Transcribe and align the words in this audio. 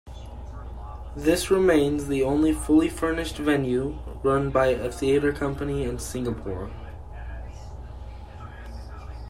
This 1.15 1.51
remains 1.51 2.07
the 2.07 2.23
only 2.23 2.53
fully 2.53 2.89
furnished 2.89 3.35
venue 3.37 3.99
run 4.23 4.49
by 4.49 4.69
a 4.69 4.91
theatre 4.91 5.31
company 5.31 5.83
in 5.83 5.99
Singapore. 5.99 6.71